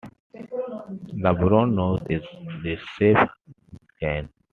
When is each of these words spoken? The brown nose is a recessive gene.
The 1.23 1.33
brown 1.39 1.75
nose 1.75 2.01
is 2.09 2.23
a 2.23 2.61
recessive 2.63 3.29
gene. 4.01 4.29